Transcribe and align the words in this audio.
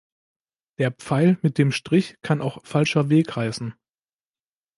Der 0.79 0.89
Pfeil 0.91 1.37
mit 1.43 1.59
dem 1.59 1.71
Strich 1.71 2.17
kann 2.23 2.41
auch 2.41 2.65
"falscher 2.65 3.09
Weg" 3.09 3.35
heißen. 3.35 3.75